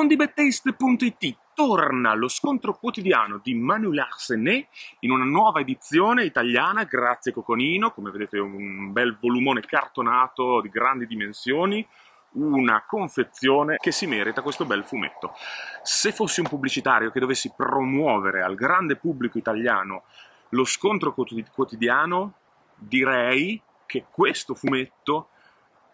[0.00, 4.68] Buondibettaste.it torna lo scontro quotidiano di Manu Larsenet
[5.00, 11.06] in una nuova edizione italiana, grazie Coconino, come vedete un bel volumone cartonato di grandi
[11.06, 11.86] dimensioni,
[12.30, 15.34] una confezione che si merita questo bel fumetto.
[15.82, 20.04] Se fossi un pubblicitario che dovessi promuovere al grande pubblico italiano
[20.48, 22.36] lo scontro quotidiano,
[22.74, 25.28] direi che questo fumetto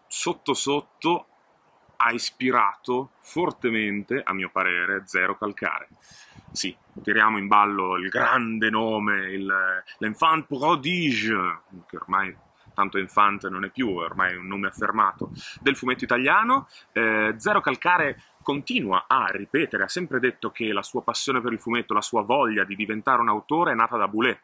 [0.07, 1.25] sotto sotto
[1.97, 5.89] ha ispirato fortemente, a mio parere, Zero Calcare.
[6.51, 12.35] Sì, tiriamo in ballo il grande nome, il, l'enfant prodige, che ormai
[12.73, 16.67] tanto infante non è più, è ormai un nome affermato, del fumetto italiano.
[16.91, 21.59] Eh, Zero Calcare continua a ripetere, ha sempre detto che la sua passione per il
[21.59, 24.39] fumetto, la sua voglia di diventare un autore è nata da Boulet,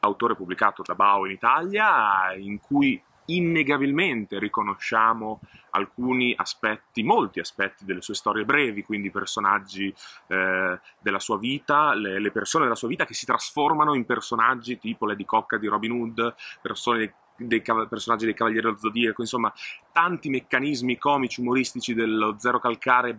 [0.00, 8.00] autore pubblicato da Bao in Italia, in cui innegabilmente riconosciamo alcuni aspetti, molti aspetti delle
[8.00, 9.94] sue storie brevi, quindi personaggi
[10.28, 14.78] eh, della sua vita, le, le, persone della sua vita che si trasformano in personaggi
[14.78, 19.52] tipo Lady Cocca di Robin Hood, persone dei, personaggi dei Cavalieri dello Zodiaco, insomma
[19.92, 23.16] tanti meccanismi comici, umoristici dello zero calcare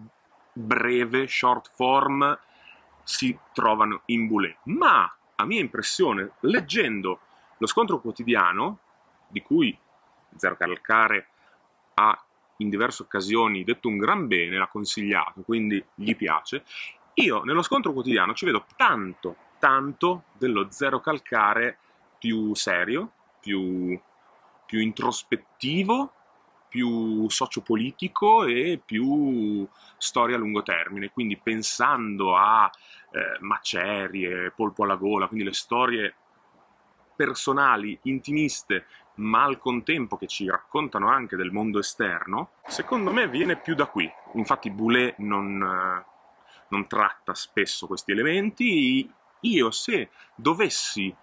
[0.52, 2.38] breve, short form,
[3.04, 4.58] si trovano in Boulet.
[4.64, 7.20] Ma, a mia impressione, leggendo
[7.58, 8.80] lo scontro quotidiano,
[9.30, 9.78] di cui
[10.36, 11.28] Zero Calcare
[11.96, 12.24] ha
[12.58, 16.64] in diverse occasioni detto un gran bene, l'ha consigliato, quindi gli piace.
[17.16, 21.78] Io nello scontro quotidiano ci vedo tanto, tanto dello Zero Calcare
[22.18, 24.00] più serio, più,
[24.66, 26.14] più introspettivo,
[26.70, 32.70] più sociopolitico e più storia a lungo termine, quindi pensando a
[33.12, 36.14] eh, macerie, polpo alla gola, quindi le storie
[37.16, 38.86] personali, intimiste,
[39.20, 43.86] ma al contempo che ci raccontano anche del mondo esterno, secondo me viene più da
[43.86, 44.10] qui.
[44.34, 46.06] Infatti Boulet non, eh,
[46.70, 49.10] non tratta spesso questi elementi.
[49.42, 51.14] Io se dovessi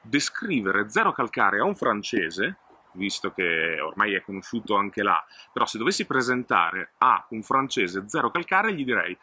[0.00, 2.58] descrivere Zero Calcare a un francese,
[2.92, 8.30] visto che ormai è conosciuto anche là, però se dovessi presentare a un francese Zero
[8.30, 9.16] Calcare gli direi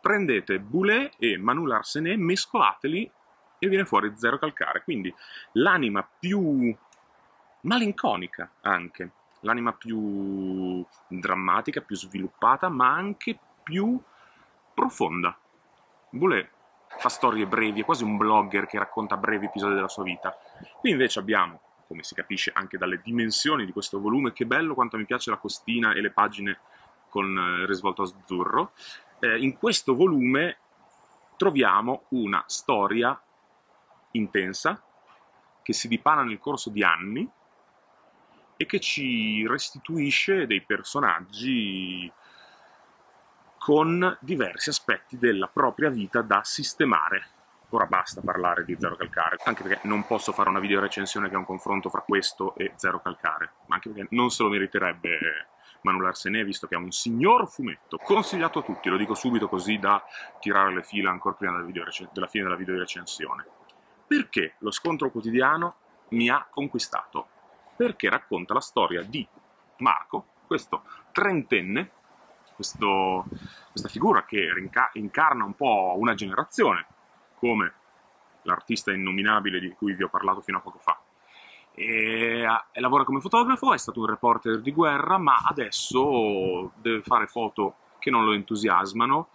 [0.00, 3.10] prendete Boulet e Manu Larsenet, mescolateli
[3.58, 4.82] e viene fuori Zero Calcare.
[4.82, 5.14] Quindi
[5.52, 6.74] l'anima più
[7.62, 14.00] malinconica anche, l'anima più drammatica, più sviluppata, ma anche più
[14.74, 15.36] profonda.
[16.10, 16.48] Boulet
[16.98, 20.36] fa storie brevi, è quasi un blogger che racconta brevi episodi della sua vita.
[20.78, 24.96] Qui invece abbiamo, come si capisce anche dalle dimensioni di questo volume, che bello quanto
[24.96, 26.58] mi piace la costina e le pagine
[27.08, 28.72] con il risvolto azzurro.
[29.20, 30.58] Eh, in questo volume
[31.36, 33.20] troviamo una storia
[34.12, 34.82] intensa
[35.62, 37.28] che si dipana nel corso di anni
[38.62, 42.10] e che ci restituisce dei personaggi
[43.58, 47.26] con diversi aspetti della propria vita da sistemare.
[47.70, 51.34] Ora basta parlare di Zero Calcare, anche perché non posso fare una video recensione che
[51.34, 55.48] è un confronto fra questo e Zero Calcare, ma anche perché non se lo meriterebbe
[55.80, 57.98] Manuel Arsene, visto che è un signor fumetto.
[57.98, 60.04] Consigliato a tutti, lo dico subito così da
[60.38, 63.44] tirare le fila ancora prima della, della fine della video recensione.
[64.06, 65.74] Perché lo scontro quotidiano
[66.10, 67.28] mi ha conquistato?
[67.82, 69.26] Perché racconta la storia di
[69.78, 71.90] Marco, questo trentenne,
[72.54, 73.24] questo,
[73.70, 74.48] questa figura che
[74.94, 76.86] incarna un po' una generazione,
[77.38, 77.72] come
[78.42, 81.00] l'artista innominabile di cui vi ho parlato fino a poco fa.
[81.74, 87.26] E, e lavora come fotografo, è stato un reporter di guerra, ma adesso deve fare
[87.26, 89.28] foto che non lo entusiasmano,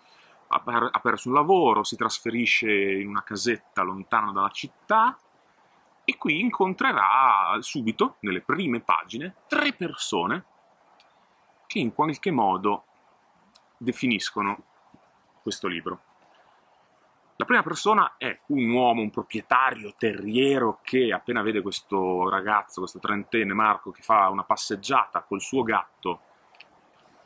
[0.48, 5.18] ha, per, ha perso un lavoro, si trasferisce in una casetta lontano dalla città
[6.10, 10.46] e qui incontrerà subito, nelle prime pagine, tre persone
[11.66, 12.86] che in qualche modo
[13.76, 14.58] definiscono
[15.42, 16.00] questo libro.
[17.36, 23.00] La prima persona è un uomo, un proprietario terriero che appena vede questo ragazzo, questo
[23.00, 26.22] trentenne Marco, che fa una passeggiata col suo gatto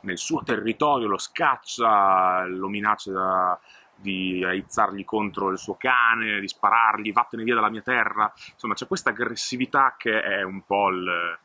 [0.00, 3.60] nel suo territorio, lo scaccia, lo minaccia
[4.02, 8.30] di aizzargli contro il suo cane, di sparargli, vattene via dalla mia terra.
[8.52, 11.38] Insomma, c'è questa aggressività che è un po' il,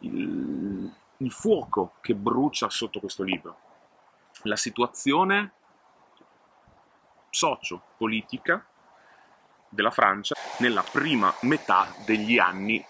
[0.00, 3.56] il, il fuoco che brucia sotto questo libro.
[4.42, 5.52] La situazione
[7.30, 8.66] socio-politica
[9.68, 12.84] della Francia nella prima metà degli anni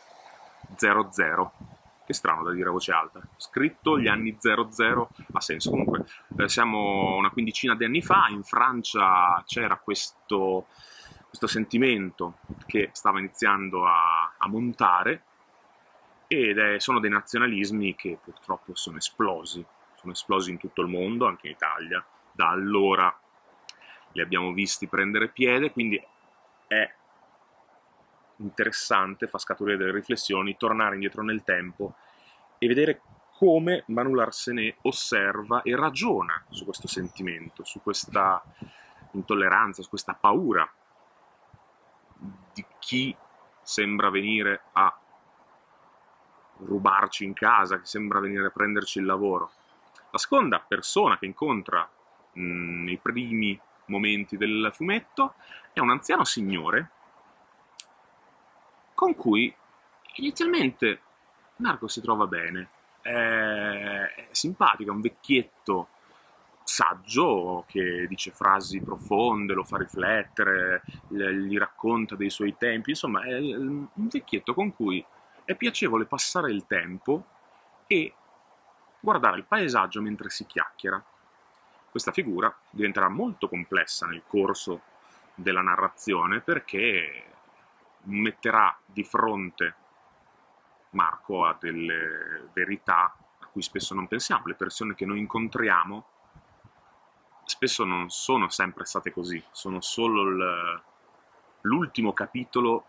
[0.77, 1.72] 00
[2.05, 3.21] che strano da dire a voce alta.
[3.37, 5.71] Scritto gli anni 00 ha senso.
[5.71, 6.05] Comunque,
[6.39, 10.67] eh, siamo una quindicina di anni fa, in Francia c'era questo,
[11.27, 15.25] questo sentimento che stava iniziando a, a montare
[16.27, 19.65] ed è, sono dei nazionalismi che purtroppo sono esplosi.
[19.97, 22.05] sono esplosi in tutto il mondo, anche in Italia.
[22.33, 23.15] Da allora
[24.13, 26.03] li abbiamo visti prendere piede, quindi
[26.67, 26.95] è
[28.37, 31.95] interessante, fa scaturire delle riflessioni, tornare indietro nel tempo
[32.59, 33.01] e vedere
[33.37, 38.43] come Manu Larsenet osserva e ragiona su questo sentimento, su questa
[39.13, 40.71] intolleranza, su questa paura
[42.53, 43.15] di chi
[43.63, 44.97] sembra venire a
[46.59, 49.51] rubarci in casa, chi sembra venire a prenderci il lavoro.
[50.11, 51.89] La seconda persona che incontra
[52.33, 55.35] mh, nei primi momenti del fumetto
[55.73, 56.91] è un anziano signore
[59.03, 59.53] con cui
[60.19, 61.01] inizialmente
[61.57, 62.69] Marco si trova bene,
[63.01, 65.89] è simpatico, è un vecchietto
[66.63, 73.39] saggio che dice frasi profonde, lo fa riflettere, gli racconta dei suoi tempi, insomma è
[73.39, 75.05] un vecchietto con cui
[75.45, 77.27] è piacevole passare il tempo
[77.89, 78.15] e
[79.01, 81.05] guardare il paesaggio mentre si chiacchiera.
[81.91, 84.83] Questa figura diventerà molto complessa nel corso
[85.35, 87.31] della narrazione perché
[88.05, 89.75] metterà di fronte
[90.91, 94.47] Marco a delle verità a cui spesso non pensiamo.
[94.47, 96.07] Le persone che noi incontriamo
[97.45, 100.83] spesso non sono sempre state così, sono solo il,
[101.63, 102.85] l'ultimo capitolo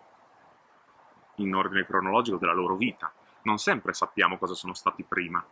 [1.36, 3.12] in ordine cronologico della loro vita.
[3.44, 5.46] Non sempre sappiamo cosa sono stati prima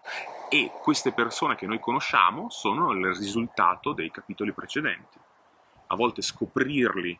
[0.49, 5.19] e queste persone che noi conosciamo sono il risultato dei capitoli precedenti.
[5.87, 7.19] A volte scoprirli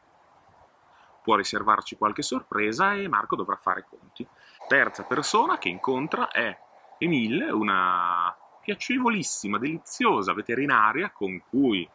[1.22, 4.28] può riservarci qualche sorpresa e Marco dovrà fare conti.
[4.68, 6.58] Terza persona che incontra è
[6.98, 11.88] Emile, una piacevolissima, deliziosa veterinaria con cui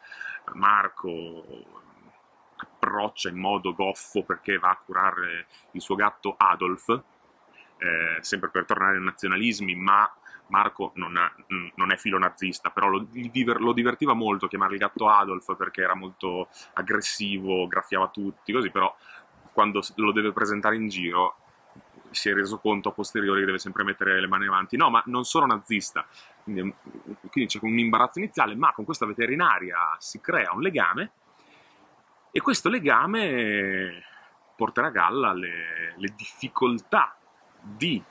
[0.54, 1.44] Marco
[2.56, 6.88] approccia in modo goffo perché va a curare il suo gatto Adolf,
[7.78, 10.10] eh, sempre per tornare ai nazionalismi, ma
[10.48, 11.28] Marco non, è,
[11.74, 13.06] non è filo nazista, però lo,
[13.58, 18.94] lo, divertiva molto chiamare il gatto Adolf perché era molto aggressivo, graffiava tutti, così, però
[19.56, 21.36] quando lo deve presentare in giro
[22.10, 24.76] si è reso conto a posteriori che deve sempre mettere le mani avanti.
[24.76, 26.06] No, ma non sono nazista.
[26.42, 26.74] Quindi,
[27.30, 31.10] quindi c'è un imbarazzo iniziale, ma con questa veterinaria si crea un legame
[32.30, 34.04] e questo legame
[34.54, 37.16] porterà a galla le, le difficoltà
[37.58, 38.02] di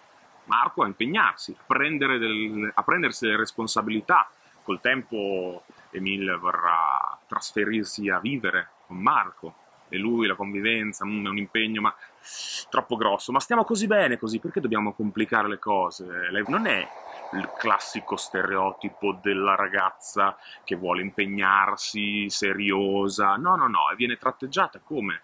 [0.45, 4.31] Marco a impegnarsi, a, del, a prendersi le responsabilità.
[4.63, 11.29] Col tempo Emil vorrà trasferirsi a vivere con Marco e lui, la convivenza, mm, è
[11.29, 11.95] un impegno ma
[12.69, 13.31] troppo grosso.
[13.31, 16.05] Ma stiamo così bene così, perché dobbiamo complicare le cose?
[16.47, 16.87] Non è
[17.33, 23.35] il classico stereotipo della ragazza che vuole impegnarsi, seriosa.
[23.35, 25.21] No, no, no, e viene tratteggiata come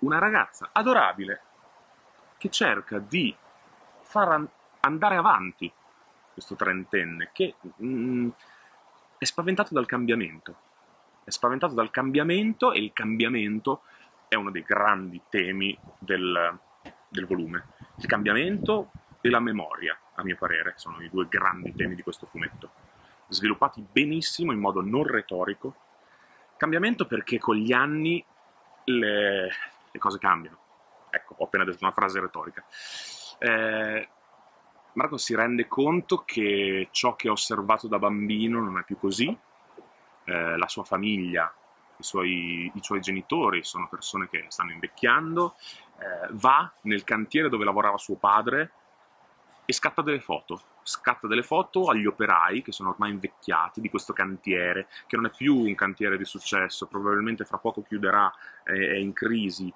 [0.00, 1.40] una ragazza adorabile
[2.36, 3.34] che cerca di
[4.02, 4.46] far
[4.80, 5.72] andare avanti
[6.32, 8.28] questo trentenne che mm,
[9.16, 10.56] è spaventato dal cambiamento
[11.24, 13.82] è spaventato dal cambiamento e il cambiamento
[14.28, 16.58] è uno dei grandi temi del,
[17.08, 17.66] del volume.
[17.96, 18.90] Il cambiamento
[19.20, 22.70] e la memoria, a mio parere, sono i due grandi temi di questo fumetto,
[23.28, 25.74] sviluppati benissimo in modo non retorico.
[26.56, 28.24] Cambiamento perché con gli anni
[28.84, 29.50] le,
[29.90, 30.58] le cose cambiano.
[31.10, 32.64] Ecco, ho appena detto una frase retorica.
[33.38, 34.08] Eh,
[34.94, 39.36] Marco si rende conto che ciò che ha osservato da bambino non è più così,
[40.24, 41.52] eh, la sua famiglia,
[41.96, 45.54] i suoi, i suoi, genitori sono persone che stanno invecchiando,
[45.98, 48.72] eh, va nel cantiere dove lavorava suo padre
[49.64, 50.60] e scatta delle foto.
[50.82, 55.30] Scatta delle foto agli operai che sono ormai invecchiati di questo cantiere, che non è
[55.30, 58.30] più un cantiere di successo, probabilmente fra poco chiuderà,
[58.62, 59.72] è, è in crisi.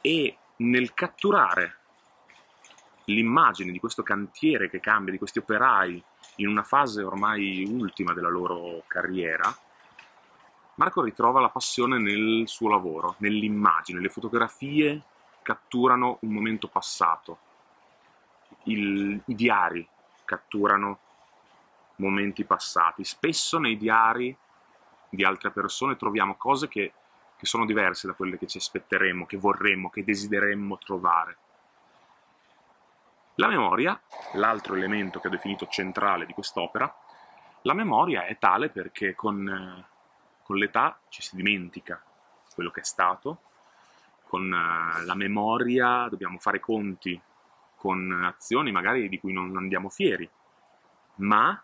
[0.00, 1.77] E nel catturare
[3.08, 6.02] l'immagine di questo cantiere che cambia, di questi operai
[6.36, 9.54] in una fase ormai ultima della loro carriera,
[10.74, 14.00] Marco ritrova la passione nel suo lavoro, nell'immagine.
[14.00, 15.02] Le fotografie
[15.42, 17.38] catturano un momento passato,
[18.64, 19.86] Il, i diari
[20.24, 20.98] catturano
[21.96, 23.02] momenti passati.
[23.02, 24.36] Spesso nei diari
[25.08, 26.92] di altre persone troviamo cose che,
[27.36, 31.36] che sono diverse da quelle che ci aspetteremmo, che vorremmo, che desideremmo trovare.
[33.40, 34.00] La memoria,
[34.32, 36.92] l'altro elemento che ho definito centrale di quest'opera,
[37.62, 39.84] la memoria è tale perché con, eh,
[40.42, 42.02] con l'età ci si dimentica
[42.52, 43.42] quello che è stato,
[44.24, 47.18] con uh, la memoria dobbiamo fare conti
[47.76, 50.28] con azioni magari di cui non andiamo fieri,
[51.16, 51.62] ma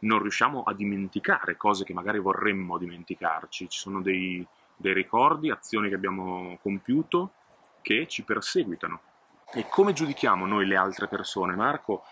[0.00, 3.68] non riusciamo a dimenticare cose che magari vorremmo dimenticarci.
[3.68, 4.44] Ci sono dei,
[4.74, 7.32] dei ricordi, azioni che abbiamo compiuto
[7.80, 9.10] che ci perseguitano
[9.54, 12.04] e come giudichiamo noi le altre persone, Marco?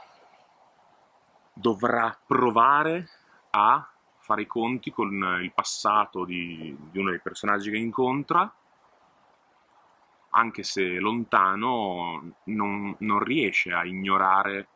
[1.61, 3.09] dovrà provare
[3.51, 3.87] a
[4.19, 8.51] fare i conti con il passato di, di uno dei personaggi che incontra,
[10.31, 14.69] anche se lontano non, non riesce a ignorare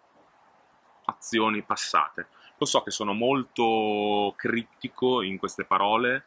[1.06, 2.28] azioni passate.
[2.58, 6.26] Lo so che sono molto criptico in queste parole,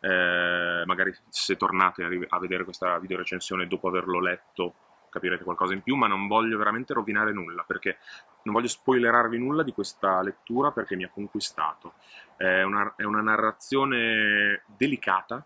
[0.00, 4.74] eh, magari se tornate a, a vedere questa video recensione dopo averlo letto
[5.16, 7.98] capirete qualcosa in più, ma non voglio veramente rovinare nulla, perché
[8.42, 11.94] non voglio spoilerarvi nulla di questa lettura perché mi ha conquistato.
[12.36, 15.44] È una, è una narrazione delicata,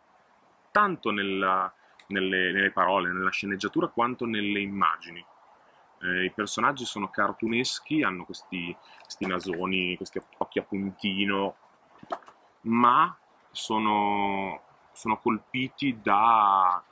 [0.72, 1.72] tanto nella,
[2.08, 5.24] nelle, nelle, parole, nella sceneggiatura, quanto nelle immagini.
[6.02, 11.54] Eh, I personaggi sono cartuneschi, hanno questi, questi nasoni, questi occhi a puntino,
[12.62, 13.16] ma
[13.52, 14.62] sono,
[14.92, 16.82] sono colpiti da,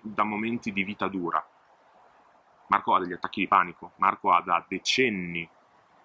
[0.00, 1.44] da momenti di vita dura
[2.68, 5.48] Marco ha degli attacchi di panico, Marco ha da decenni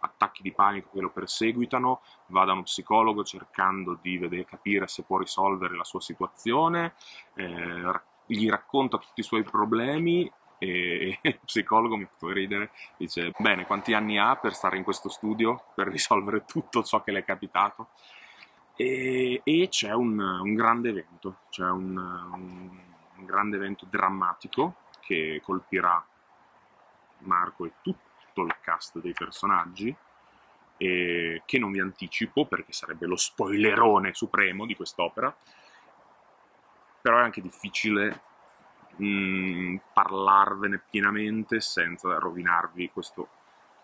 [0.02, 5.04] attacchi di panico che lo perseguitano, va da uno psicologo cercando di vedere, capire se
[5.04, 6.94] può risolvere la sua situazione,
[7.36, 13.66] eh, gli racconta tutti i suoi problemi e, il psicologo mi fa ridere, dice bene
[13.66, 17.24] quanti anni ha per stare in questo studio, per risolvere tutto ciò che le è
[17.24, 17.90] capitato?
[18.76, 22.80] E, e c'è un, un, grande evento, c'è un, un,
[23.18, 26.04] un grande evento drammatico che colpirà
[27.24, 29.96] Marco e tutto il cast dei personaggi,
[30.78, 35.36] e che non vi anticipo perché sarebbe lo spoilerone supremo di quest'opera,
[37.02, 38.22] però è anche difficile
[38.96, 43.28] mh, mm, parlarvene pienamente senza rovinarvi questo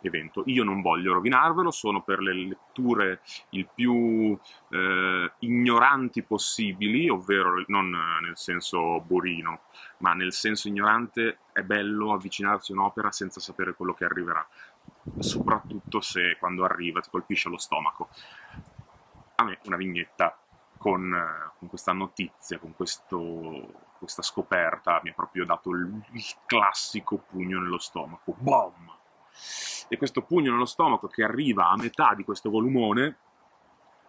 [0.02, 0.44] evento.
[0.46, 4.38] Io non voglio rovinarvelo, sono per le letture il più
[4.70, 9.62] eh, ignoranti possibili, ovvero non nel senso burino,
[10.00, 14.46] ma nel senso ignorante è bello avvicinarsi a un'opera senza sapere quello che arriverà,
[15.20, 18.10] soprattutto se quando arriva ti colpisce lo stomaco.
[19.36, 20.38] A me una vignetta
[20.78, 21.16] con,
[21.58, 27.60] con questa notizia, con questo, questa scoperta, mi ha proprio dato il, il classico pugno
[27.60, 28.36] nello stomaco.
[28.38, 28.96] Boom!
[29.88, 33.18] E questo pugno nello stomaco che arriva a metà di questo volumone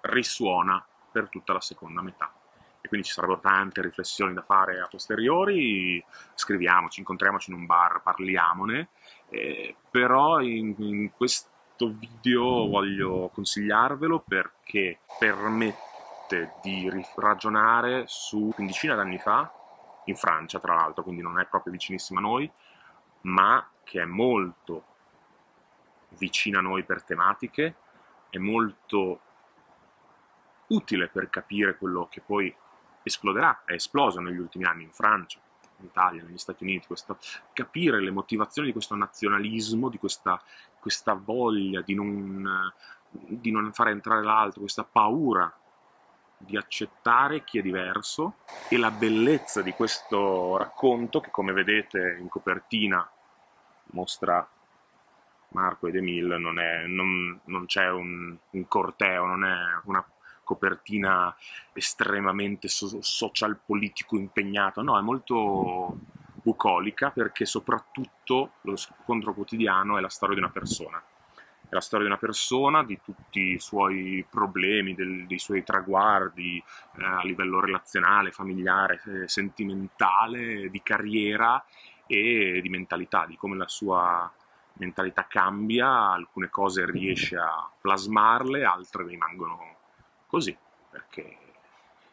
[0.03, 2.33] risuona per tutta la seconda metà.
[2.81, 6.05] E quindi ci sarebbero tante riflessioni da fare a posteriori,
[6.35, 8.89] scriviamoci, incontriamoci in un bar, parliamone,
[9.29, 19.19] eh, però in, in questo video voglio consigliarvelo perché permette di ragionare su quindicina d'anni
[19.19, 19.53] fa,
[20.05, 22.51] in Francia tra l'altro, quindi non è proprio vicinissima a noi,
[23.23, 24.85] ma che è molto
[26.17, 27.75] vicina a noi per tematiche,
[28.31, 29.21] è molto
[30.69, 32.55] utile per capire quello che poi
[33.03, 35.39] esploderà, è esploso negli ultimi anni in Francia,
[35.79, 37.19] in Italia, negli Stati Uniti, questo,
[37.53, 40.41] capire le motivazioni di questo nazionalismo, di questa,
[40.79, 42.73] questa voglia di non,
[43.11, 45.53] di non fare entrare l'altro, questa paura
[46.41, 48.37] di accettare chi è diverso
[48.69, 53.09] e la bellezza di questo racconto che come vedete in copertina
[53.91, 54.49] mostra
[55.51, 60.05] Marco ed Emil non, è, non, non c'è un, un, corteo, non è una
[60.43, 61.35] copertina
[61.73, 65.99] estremamente so, social politico impegnata, no, è molto
[66.43, 71.03] bucolica perché soprattutto lo scontro quotidiano è la storia di una persona.
[71.71, 76.57] È la storia di una persona, di tutti i suoi problemi, del, dei suoi traguardi
[76.97, 81.63] eh, a livello relazionale, familiare, eh, sentimentale, di carriera
[82.07, 84.33] e di mentalità, di come la sua
[84.79, 89.77] mentalità cambia, alcune cose riesce a plasmarle, altre rimangono
[90.27, 90.57] così,
[90.91, 91.39] perché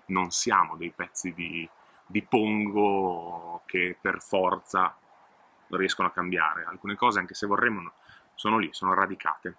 [0.08, 1.68] non siamo dei pezzi di,
[2.06, 4.96] di pongo che per forza
[5.70, 6.66] riescono a cambiare.
[6.66, 7.92] Alcune cose, anche se vorremmo,
[8.36, 9.56] sono lì, sono radicate.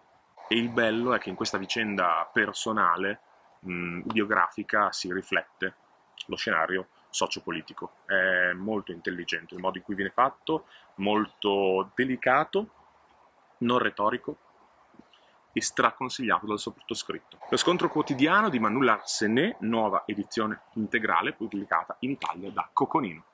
[0.48, 3.20] E il bello è che in questa vicenda personale,
[3.60, 5.74] mh, biografica, si riflette
[6.26, 7.96] lo scenario sociopolitico.
[8.06, 12.70] È molto intelligente il modo in cui viene fatto, molto delicato,
[13.58, 14.38] non retorico
[15.52, 17.38] e straconsigliato dal sottoscritto.
[17.48, 23.24] Lo scontro quotidiano di Manu Larsenet, nuova edizione integrale pubblicata in Italia da Coconino.